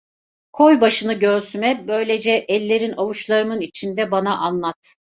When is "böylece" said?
1.87-2.31